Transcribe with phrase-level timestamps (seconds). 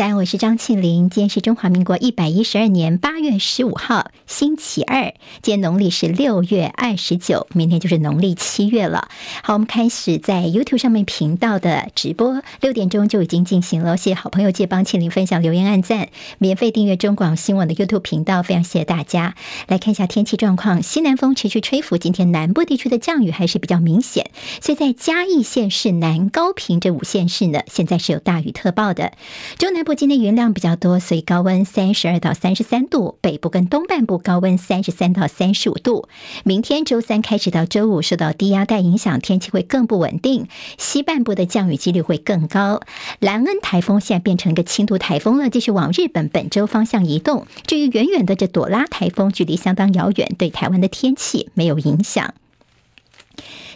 [0.00, 1.10] 早安，我是张庆玲。
[1.10, 5.12] 今天是中华民国一百一十二年八月十五号，星期二。
[5.42, 9.10] 今天农历是六月二十九，明天就是农历七月了。
[9.42, 13.98] 好，我们开始在 YouTube 上面频道的直播，六点钟就已经进行了。
[13.98, 16.08] 谢谢好朋友借帮庆玲分享、留言、按赞，
[16.38, 19.34] 免费订阅中广新闻的 YouTube 频道，非常谢谢大家。
[19.68, 24.30] 来看一下天气状况，西南风持续吹拂，今天南部地区的降雨还是比较明显。
[24.62, 29.12] 所以在嘉义县市、南高屏这五县市呢，现在是有大雨特报的。
[29.58, 33.18] 中南部不过今天云量比较多，所以高温三十二到三十三度。
[33.20, 36.08] 北部跟东半部高温三十三到三十五度。
[36.44, 40.46] 明天周三开始到周五，受到低压带影响，天气会更不稳定。
[40.78, 42.80] 西半部的降雨几率会更高。
[43.18, 47.48] 兰恩台风现在变成一个轻度台风了，继续往日本本州方向移动。
[47.66, 52.32] 至于远远的这朵拉台风，距离相当遥远，对台湾的天气没有影响。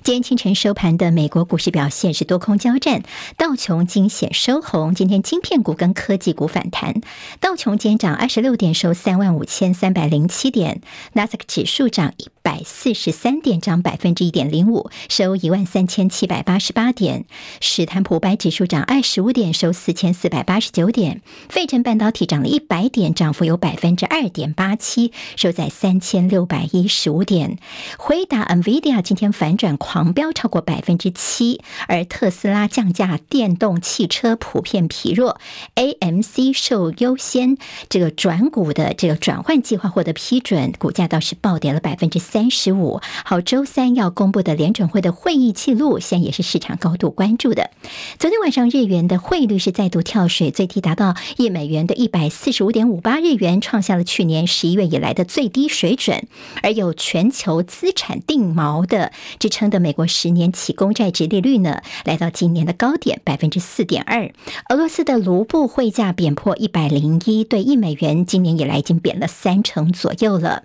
[0.05, 3.03] 今天清晨收盘的美国股市表现是多空交战，
[3.39, 4.95] 道琼惊险收红。
[4.95, 7.01] 今天晶片股跟科技股反弹，
[7.41, 10.81] 道琼今天涨二十六点，收三万五千三百零七点；
[11.15, 17.23] 纳斯达克指数涨一百四十三点，涨百分之一点零五，收一万三千七百八十八点；
[17.62, 27.56] 史坦普五百指数涨二十五点，收四千四百八十九点；费城半导体涨了一百点，涨幅有百分之二点八七，收在三千六百一十五点。
[27.97, 35.39] 回答 NVIDIA 今天反转狂飙超过百分之七，而特斯拉降价，电动汽车普遍疲弱。
[35.77, 37.56] AMC 受优先
[37.89, 43.00] 这个转股的这个转换计划获得批准，股价倒是暴跌了百分之三十五。
[43.25, 47.70] 好，周三要公布的联准会的会议记录，现在也是市场高度关注的。
[48.19, 56.27] 昨天晚上日元的汇率是再度跳水，最低达到一美元的一百四十五点五八日元，创下了去年十一月以来的最低水准。
[56.65, 59.84] 而有全球资产定锚的支撑的。
[59.85, 64.33] 美国十年期公债殖利率呢，来到今年的高点百分之四点二。
[64.71, 70.62] 俄罗斯的卢布汇价贬破一百零一对一美元，今年以来已经贬了三成左右了。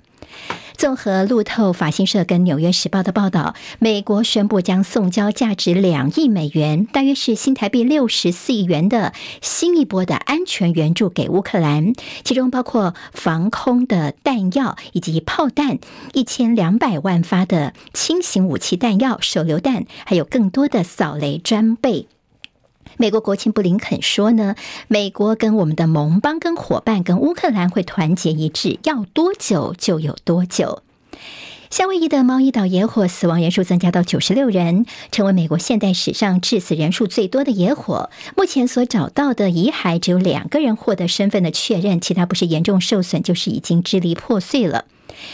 [0.79, 11.91] 综合路透、法新社跟纽约时报的报道，美国宣布将送交价值两亿美元，大约是新台币六十四亿元的新一波的安全援助给乌克兰，
[12.23, 15.79] 其中包括防空的弹药以及炮弹
[16.13, 22.07] 一千两百万发的轻型武器弹药、手榴弹，还有更多的扫雷装备。
[23.01, 24.55] 美国国情布林肯说呢，
[24.89, 30.83] 美国跟我们的盟邦、跟伙伴、跟乌克兰会团结一致，要多久就有多久。
[31.69, 38.09] 夏威夷的猫伊岛野火死亡人数增加到九十六人，成为美国现代史上致死人数最多的野火。
[38.35, 44.83] 目前所找到的遗骸只有两个人获得身份的确认，其他不是严重受损，就是已经支离破碎了。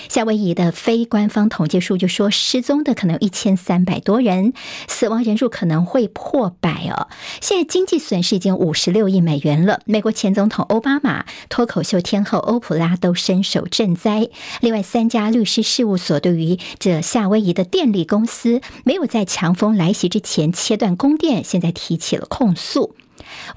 [0.09, 4.53] 夏威夷的非官方统计数据说，失踪的可能有一千三百多人，
[4.88, 7.07] 死亡人数可能会破百哦。
[7.41, 9.81] 现在经济损失已经五十六亿美元了。
[9.85, 14.29] 美国前总统奥巴马、脱口秀天后欧普拉都伸手赈灾。
[14.62, 22.95] 另外，三家律师事务所对于这夏威夷的电力公司没有在强风来袭之前切断供电，现在提起了控诉。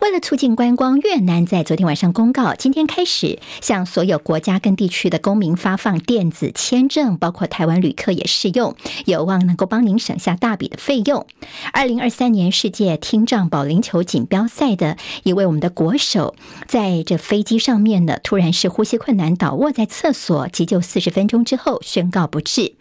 [0.00, 8.74] 为了促进观光，越南在昨天晚上公告，今天开始向所有国家跟地区的公民发放电子签证，包括台湾旅客也适用，
[9.06, 11.26] 有望能够帮您省下大笔的费用。
[11.72, 16.34] 二零二三年世界听障保龄球锦标赛的一位我们的国手，
[16.66, 22.74] 在这飞机上面呢，突然是呼吸困难，倒卧在厕所，急救四十分钟之后宣告不治。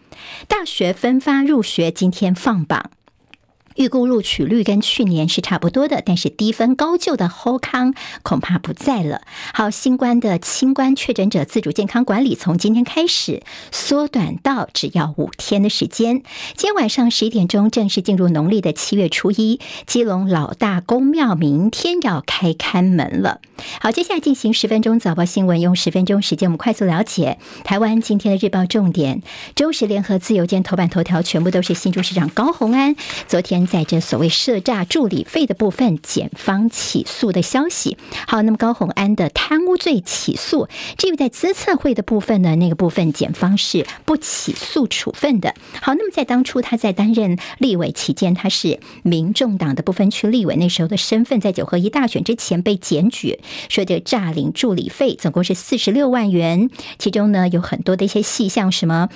[0.47, 2.89] 大学分发入学，今天放榜。
[3.77, 7.93] 预估录取率跟去年是差不多的，但是低分高就的后康
[8.23, 9.21] 恐怕不在了。
[9.53, 16.23] 好，新冠的清关确诊者自主健康管理从今天开始缩短到只要五天的时间。
[16.55, 23.41] 今天晚上十一点钟正式进入农历的七月初一，基隆老大公庙明天要开开门了。
[23.81, 29.21] 好，接下来进行十分钟早报新闻，用十分钟时间我们快速了解台湾今天的日报重点。
[29.55, 32.95] 中时联合自由间头版头条全部都是新竹市长高虹安
[33.27, 33.67] 昨天。
[33.67, 37.97] 在这所谓设诈助理费的部分，检方起诉的消息。
[38.27, 45.53] 好，那么高虹安的贪污罪起诉，至于在资策会的部分呢，那个部分检方是不起诉处分的。
[45.81, 53.39] 好，那么在当初他在担任立委期间，他是民众党的不分区立委，那时候的身份，在九合一大选之前被检举，
[53.69, 59.09] 说这个诈领助理费总共是四十六万元，其中呢有很多的一些细项，什么？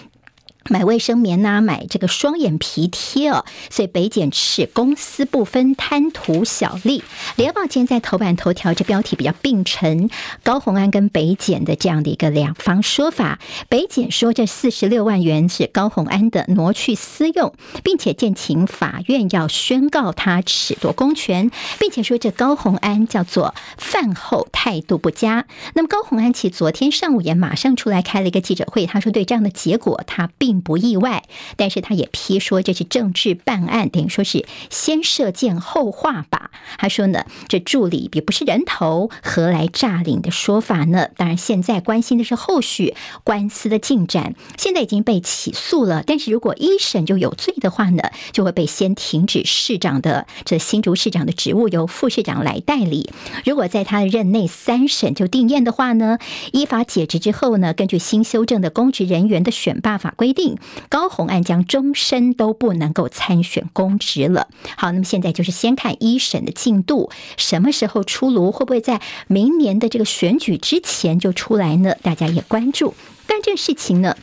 [0.69, 7.03] 买卫生棉呐、买这个双眼皮贴哦，所以北检斥公私不分，贪图小利。
[7.35, 10.09] 联合报今天在头版头条这标题比较并陈，
[10.43, 13.39] 高虹安跟北检的这样的一个两方说法。
[13.69, 17.53] 北检说这四十六万元是高虹安的挪去私用，
[17.83, 21.49] 并且建请法院要宣告他褫夺公权，
[21.79, 25.47] 并且说这高虹安叫做饭后态度不佳。
[25.73, 30.50] 那么高虹安其昨天上午也马上出来开了一个记者会，他说对这样的结果他并。
[30.51, 31.23] 并不意外，
[31.55, 36.47] 但是他也批说这是政治办案，等于说是先射箭后画靶。
[36.77, 41.07] 他说呢，这助理也不是人头，何来诈领的说法呢？
[41.15, 44.35] 当然，现在关心的是后续官司的进展。
[44.57, 48.03] 现在已经被起诉了，但是如果一审就有罪的话呢，
[48.33, 53.09] 就会被先停止市长的这新竹市长的职务，由副市长来代理。
[53.45, 56.17] 如果在他的任内三审就定谳的话呢，
[56.51, 60.40] 依法解职之后呢，根据新修正的公职人员的选拔法规定。
[60.89, 64.47] 高虹案将终身都不能够参选公职了。
[64.77, 68.51] 好，那么现在就是先看一审的进度，什么时候出炉？
[68.51, 71.95] 会不会在明年的这个选举之前就出来呢？
[72.01, 72.93] 大家也关注。
[73.27, 74.15] 但这个事情呢？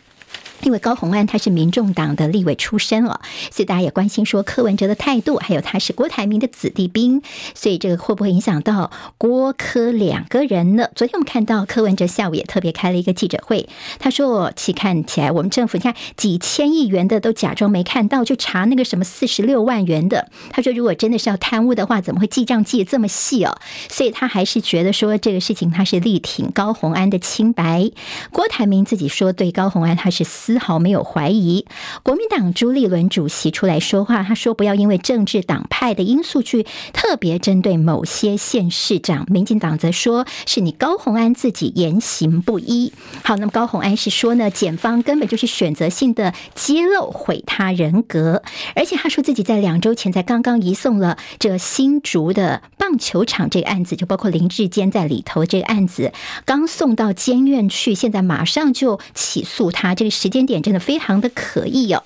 [0.63, 3.21] 因为高虹安他是民众党的立委出身哦，
[3.51, 7.23] 所以大家也关心说柯文哲的态度，还有他是郭台铭的子弟兵，
[7.55, 10.89] 所以这个会不会影响到郭柯两个人呢？
[10.95, 13.69] 昨天我们看到柯文哲下午也特别开了一个记者会，
[13.99, 23.59] 他说：“其看起来我们政府你看几千亿元的都假装没看到，就查那个什么四十六万元的。”他说：“如果真的是要贪污的话，怎么会记账记得这么细哦？”
[23.89, 27.91] 所以他还是觉得说这个事情他是力挺高虹安的清白。
[28.33, 30.25] 郭台铭自己说对高虹安他是。
[30.49, 31.67] 丝毫没有怀疑。
[32.03, 36.65] 国民党朱立伦主席出来说话，他说：“不要因为政治党派的因素去
[36.95, 48.43] 特别针对某些县市长。”民进党则说：“是你高虹安自己言行不一。”好，那么高虹安是说呢，检方根本就是选择性的揭露毁他人格，
[48.75, 56.11] 而且他说自己在两周前才刚刚移送了这新竹的棒球场这个案子，就包括林志坚在里头这个案子，
[56.47, 60.38] 刚送到监院去，现在马上就起诉他，这个时间。
[60.39, 62.03] 点点真的非常的可疑哦。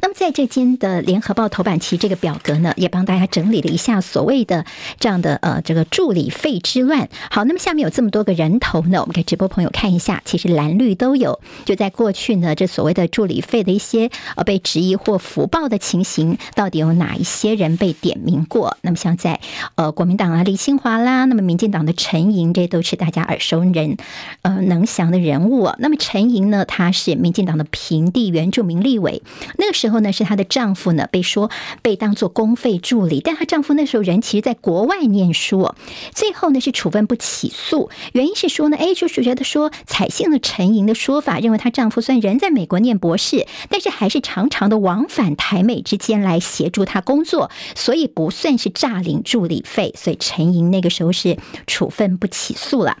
[0.00, 4.64] 那么在这间的联合报头版，其实这个表格呢，也帮大家整理了一下所谓的
[4.98, 7.08] 这样的呃这个助理费之乱。
[7.30, 11.40] 好，那么下面有这么多个人头呢，我们给直播朋友看一下，其实蓝绿都有。
[11.64, 18.76] 就在过去呢，这所谓的助理费的一些呃被质疑或福报的情形，到底有哪一些人被点名过？
[18.82, 19.40] 那么像在
[19.74, 23.96] 呃国民党啊李清华啦，那么民进党的陈莹，这都是大家耳熟人
[24.42, 25.70] 呃能详的人物。
[25.78, 29.22] 那么陈莹呢，她是民进党的平地原住民立委，
[29.56, 29.98] 那个时候。
[29.98, 31.50] 呢，是她的丈夫呢，被说
[31.82, 35.74] 被当做公费助理，但她丈夫那时候人其实在国外念书，
[36.14, 51.36] 最后呢是处分不起诉，原因是说呢，哎，就是觉得说采信了陈莹的说法，认为她丈夫虽然人在美国念博士，但是还是常常的往返台美之间来协助她工作，所以不算是诈领助理费，所以陈莹那个时候是
[51.66, 52.98] 处分不起诉了。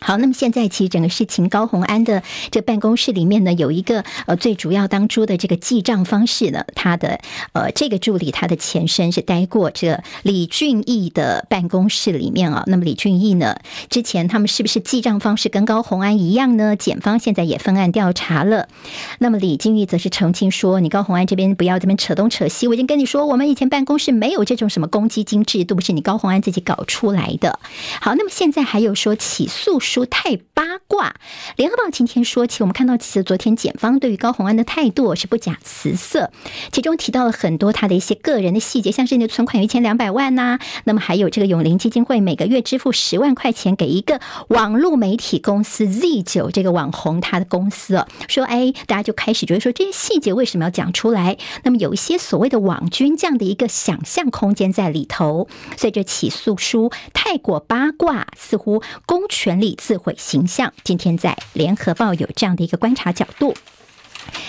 [0.00, 7.20] 好，那么现在其实整个事情，高虹安的这办公室里面呢，有一个呃最主要当初的这个记账方式呢，他的
[7.52, 12.64] 呃这个助理他的前身是待过这李俊毅的办公室里面啊。
[12.66, 13.56] 那么李俊毅呢，
[13.90, 16.76] 之前他们是不是记账方式跟高虹安一样呢？
[16.76, 18.68] 检方现在也分案调查了。
[19.18, 27.58] 那么李俊毅则是澄清说，你高虹安这边不要这边扯东扯西，我已经跟你说，我们以前办公室没有这种什么公积金制度，不是你高虹安自己搞出来的。
[28.00, 29.80] 好，那么现在还有说起诉。
[29.88, 31.14] 说太八卦，
[31.56, 36.30] 联合报今天说起，我们看到其实昨天检方对于高虹安的态度是不假辞色，
[36.70, 51.38] 其中提到了很多他的一些个人的细节，像是你的存款有一千两百万呐、那么还有这个永龄基金会每个月支付十万块钱给一个网络媒体公司 Z 九这个网红他的公司哦，说哎，大家就开始觉得说这些细节为什么要讲出来？
[51.64, 59.77] 那么有一些所谓的网军这样的一个想象空间在里头，所以这起诉书太过八卦，似乎公权力。
[59.78, 60.70] 自毁形象。
[60.84, 63.54] 今天在联合报有这样的一个观察角度。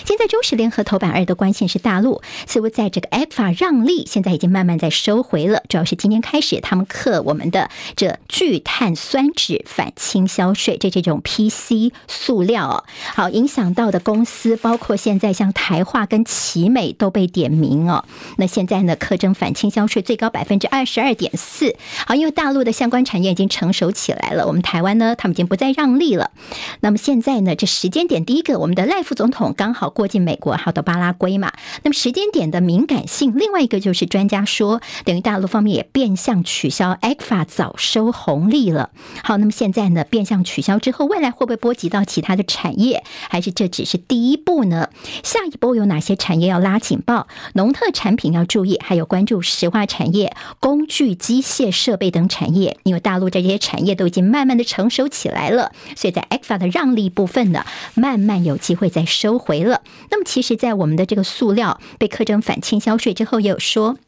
[0.04, 5.62] 现在中时联合头版二的关键是大陆似乎在这个 ECFA 让利，现在已经慢慢在收回了。
[5.68, 18.04] 主要是今天开始，他们克我们的这聚碳酸酯反倾销税，这这种 PC 塑料哦，好影响到的公司，包括现在像台化跟奇美都被点名哦。
[18.38, 21.76] 那现在呢，课征反倾销税最高百分之二十二点四。
[22.06, 26.30] 好，因为大陆的相关产业已经成熟起来了，我们台湾呢，他们已经不再让利了。
[26.80, 29.89] 那么现在呢，这时间点，第一个，我们的赖副总统刚好。
[29.90, 31.52] 过境美国，还有到巴拉圭嘛。
[31.82, 38.90] 那么时间点的敏感性，另外一个就是专家说，等于大陆方面也变相取消 ECFA 早收红利了。
[39.22, 43.02] 好，那么现在呢，变相取消之后，未来会不会波及到其他的产业？
[43.28, 44.88] 还是这只是第一步呢？
[45.22, 47.26] 下一波有哪些产业要拉警报？
[47.54, 59.79] 农特产品要注意，还有关注石化产业、工具机械设备等产业，因为大陆这些产业都已经慢慢的成熟起来了，所以在 ECFA 的让利部分呢，慢慢有机会再收回了。
[60.10, 63.98] 那么，其实，在我们的这个塑料被课征反倾销税之后，也有说。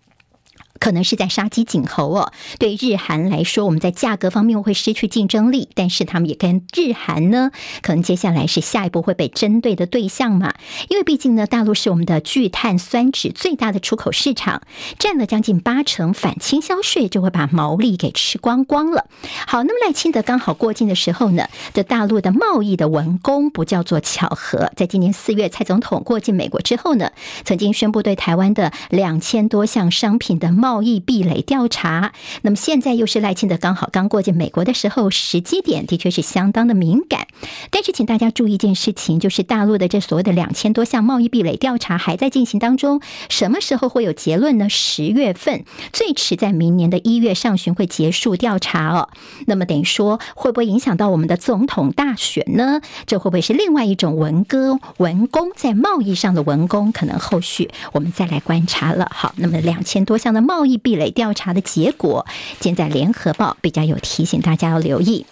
[0.82, 2.32] 可能是在杀鸡儆猴哦。
[2.58, 10.54] 对日韩来说，我们在价格方面会失去竞争力，但是他们也跟日韩呢，可能接下来是下一步会被针对的对象嘛。
[10.88, 14.62] 因为毕竟呢，大陆是我们的聚碳酸酯最大的出口市场，
[14.98, 19.06] 占了将近八成，反倾销税就会把毛利给吃光光了。
[19.46, 24.72] 好，那么赖清德刚好过境的时候呢，这大陆的贸易的文攻不叫做巧合。
[24.74, 27.12] 在今年四月，蔡总统过境美国之后呢，
[27.44, 37.26] 曾经宣布对台湾的两千多项商品的贸贸易壁垒调查，那么现在又是赖清德刚好刚过境美国的时候，时机点的确是相当的敏感。
[37.70, 44.70] 但是，请大家注意一件事情，就是大陆的这所谓的两千多项贸易壁垒调查还在进行当中，什么时候会有结论呢？
[44.70, 49.10] 十月份，最迟在明年的一月上旬会结束调查哦。
[49.46, 52.80] 那么等于说，会不会影响到我们的总统大选呢？
[53.04, 56.90] 这会不会是另外一种文歌文工在贸易上的文工？
[56.92, 59.10] 可能后续我们再来观察了。
[59.12, 62.24] 好，那么两千多项的贸贸易壁垒调查的结果，
[62.60, 65.26] 现在联合报比较有提醒大家要留意。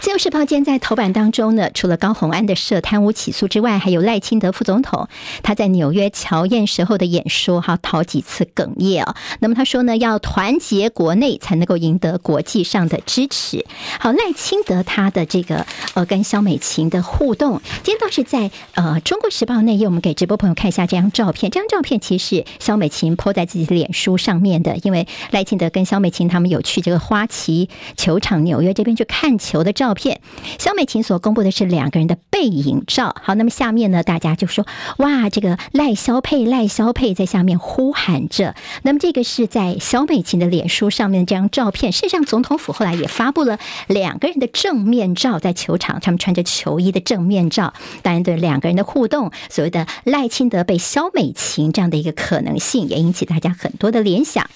[0.00, 5.08] 自由时报今天在头版当中呢，除了高虹安的涉贪污起诉之外，还有赖清德副总统
[5.42, 9.16] 他在纽约乔宴时候的演说，哈，好几次哽咽啊。
[9.40, 13.64] 那么他说呢，要团结国内才能够赢得国际上的支持。
[13.98, 21.50] 好，赖清德他的这个呃跟萧美琴的互动，今天倒是在呃中国时报内页，我们给直播朋友看一下这张照片。
[21.50, 30.20] 这张照片其实是萧美琴 po 在自己脸书上面的，因为赖清德跟萧美琴他们有去这个花旗球场纽约这边去看球的照片。
[30.58, 33.14] 肖美琴所公布的是两个人的背影照。
[33.22, 34.66] 好，那么下面呢，大家就说
[34.98, 38.54] 哇，这个赖萧佩赖萧佩在下面呼喊着。
[38.82, 41.92] 那么这个是在萧美琴的脸书上面这张照片。
[41.92, 47.74] 事实上，总统府后来也发布了两个人的正面照，在球场他们穿着球衣的正面照。
[48.02, 54.48] 当然，对两个人的互动，所谓的赖清德被萧美琴这样的一个可能性，也引起大家很多的联想。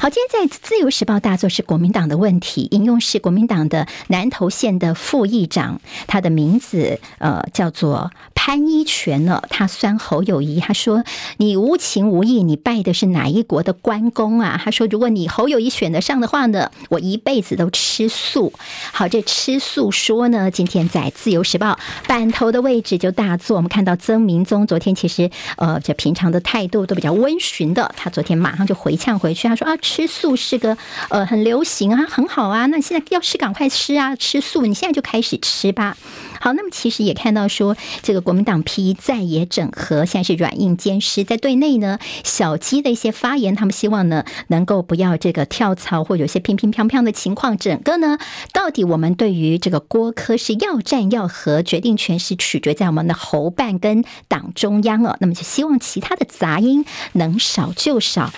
[0.00, 9.42] 好，今天在《自由时报》大作是国民党的问题，引用是国民党的南投县的副议长，他的名字呃叫做潘一全呢。
[9.50, 11.04] 他酸侯友谊，他说
[11.36, 14.58] 你无情无义，你拜的是哪一国的关公啊？
[14.64, 18.54] 他说如果你侯友谊选得上的话呢，我一辈子都吃素。
[18.92, 21.78] 好，这吃素说呢，今天在《自由时报》
[22.08, 29.76] 版头的位置就大作，我们看到曾明宗昨天其实呃这平常的态度都比较温驯的，他昨天马上就回呛回去，他说啊。
[29.90, 30.78] 吃素是个
[31.08, 32.66] 呃很流行啊，很好啊。
[32.66, 35.96] 那现在要吃赶快吃啊，吃素你现在就开始吃吧。
[36.38, 41.24] 好，那么其实也看到说，这个国民党批在野整合，现在是软硬兼施。
[41.24, 47.58] 在对内呢，小鸡的一些发言，他们希望呢能够不要这个跳槽或者有些乒乒乓乓的情况。
[47.58, 48.16] 整个呢，
[48.52, 55.16] 到底我们对于这个郭柯是要战要和，决定权是取决在我们的侯办跟党中央哦。
[55.20, 58.32] 那么就希望其他的杂音能少就少。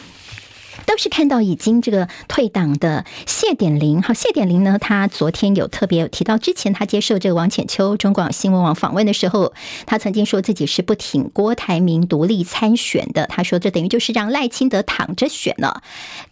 [0.87, 9.53] 倒是看到已经这个退党的谢点玲，好，谢点玲呢，他昨天有特别提到，之前他接受这个王浅秋中广新闻网访问的时候，
[9.87, 15.83] 他曾经说自己是不挺郭台铭独立参选的，他说这等于就是让赖清德躺着选了。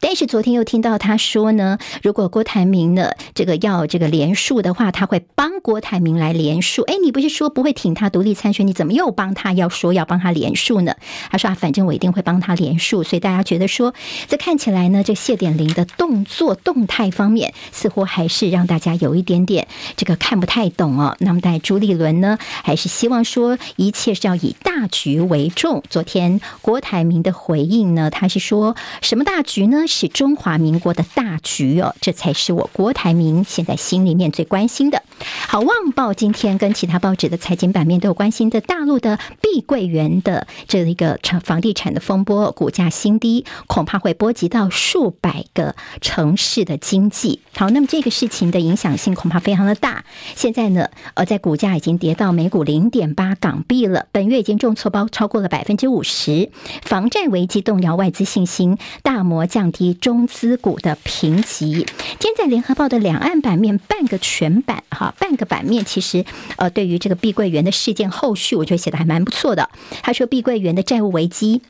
[0.01, 6.83] 但是昨天又听到他说呢，如果郭台铭呢这个要这个连署的话，他会帮郭台铭来连署。
[6.83, 10.97] 哎，你不是说不会挺他独立参选，你怎么又帮他要说要帮他连署呢？
[11.31, 13.95] 他说啊，反正我一定会帮他连署，所以大家觉得说
[14.27, 14.41] 在。
[14.41, 21.17] 看看起来呢，这谢点玲的动作动态方面，似乎还是让大家有一点点这个看不太懂哦。
[21.21, 25.85] 那么，在朱立伦呢，还是希望说一切是要以大局为重。
[25.89, 29.87] 昨天郭台铭的回应呢，他是说什么大局呢？
[29.87, 35.01] 是中华民国的大局哦，这才是我郭台铭现在心里面最关心的。
[35.47, 44.30] 好，《旺报》今天跟其他报纸的财经版面都有关心的，大陆的碧桂园的这一个房地产的风波，股价新低，恐怕会波。
[44.31, 47.41] 波及到数百个城市的经济。
[47.57, 50.05] 好，那么这个事情的影响性恐怕非常的大。
[50.37, 56.51] 现在呢，呃，在股价已经跌到每股零点八港币了，本月已经重挫包超过了百分之五十，
[56.83, 61.87] 房债危机动摇外资信心，大摩降低中资股的评级。
[62.21, 66.25] 今天在联合报的两岸版面半个全版哈，半个版面其实
[66.57, 69.69] 呃，对于这个碧桂园的事件后续，我觉得写的还蛮不错的。
[70.03, 71.63] 他说碧桂园的债务危机。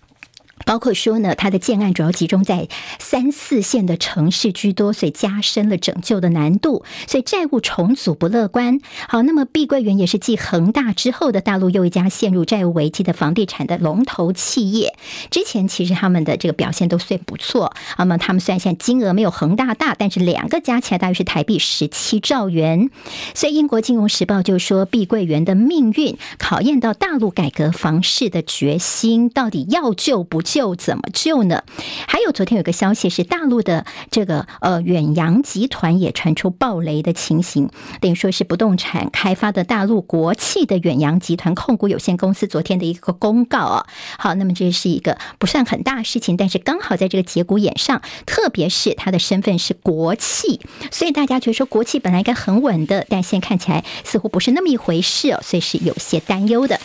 [0.70, 2.68] 包括说呢，它的建案主要集中在
[3.00, 8.78] 三四线的城市居多，所以加深了拯救的难度，所以债务重组不乐观。
[9.08, 14.94] 好，那么碧桂园也是继恒大之后的大陆又一家陷入债务危机的房地产的龙头企业。
[15.32, 17.74] 之前其实他们的这个表现都算不错。
[17.98, 22.90] 那么他们虽然现在金额没有恒大大，但是两个加起来大约是台币十七兆元。
[23.34, 30.59] 所以英国金融时报就说，碧桂园的命运考验到大陆改革房市的决心，到底要救不救？
[30.60, 31.64] 救怎么救呢？
[32.06, 43.86] 还有昨天有个消息是，大陆的这个呃远洋集团也传出暴雷的情形，等于说是不动产开发的大陆国企的远洋集团控股有限公司昨天的一个公告啊。
[44.18, 56.78] 好，那么这是一个不算很大事情，但是刚好在这个节骨眼上，特别是它的身份是国企，所以大家觉得说国企本来应该很稳的，但现在看起来似乎不是那么一回事哦，所以是有些担忧的。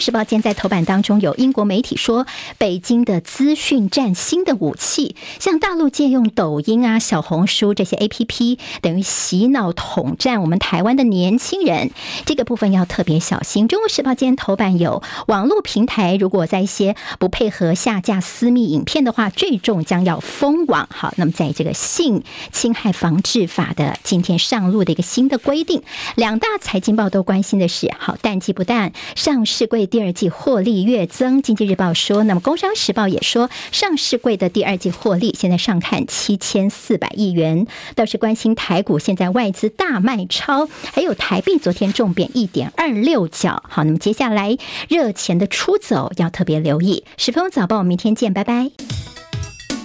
[0.00, 2.26] 时报今天在头版当中有英国媒体说，
[2.56, 11.90] 北京的资讯战新的武器，像大陆借用抖音啊、小红书这些 APP，等于洗脑统战我们台湾的年轻人，
[12.26, 13.66] 这个部分要特别小心。
[13.66, 20.88] 中国时报今天头版有网络平台，如果在一些不配合下架私密影片的话，最重将要封网。
[20.92, 25.82] 好，那么在这个性侵害防治法的今天上路的一个新的规定，
[26.14, 29.44] 两大财经报都关心的是，好，淡季不淡上。
[29.48, 37.66] 市贵第二季获利跃增，经济日报说，那么工商时报也说，上市柜的第二季获利现在上看七千四百亿元。
[37.96, 43.62] 倒是关心台股现在外资大卖超，还有台币昨天重贬一点二六角。
[43.68, 44.56] 好，那么接下来
[44.88, 47.04] 热钱的出走要特别留意。
[47.16, 48.70] 十分早报，明天见，拜拜。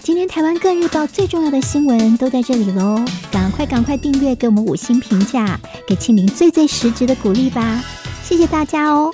[0.01, 2.99] 今天台湾各日报最重要的新闻都在这里喽，
[3.31, 5.57] 赶快赶快订阅，给我们五星评价，
[5.87, 7.81] 给庆玲最最实质的鼓励吧，
[8.21, 9.13] 谢谢大家哦。